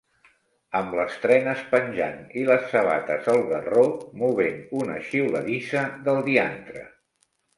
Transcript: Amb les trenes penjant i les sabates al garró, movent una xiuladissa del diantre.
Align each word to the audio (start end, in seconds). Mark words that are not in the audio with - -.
Amb 0.77 0.93
les 0.99 1.17
trenes 1.25 1.59
penjant 1.73 2.15
i 2.43 2.45
les 2.47 2.63
sabates 2.71 3.29
al 3.35 3.43
garró, 3.51 3.83
movent 4.23 4.59
una 4.81 4.97
xiuladissa 5.09 5.83
del 6.09 6.25
diantre. 6.31 6.85